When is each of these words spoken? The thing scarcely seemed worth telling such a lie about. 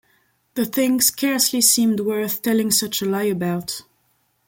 The 0.55 0.65
thing 0.65 0.99
scarcely 0.99 1.61
seemed 1.61 1.99
worth 1.99 2.41
telling 2.41 2.71
such 2.71 3.03
a 3.03 3.05
lie 3.05 3.25
about. 3.25 3.83